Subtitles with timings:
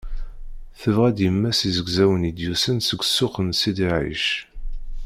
[0.79, 4.27] Tebɣa-d yemma-s izegzawen i d-yusan seg ssuq n Sidi Ɛic.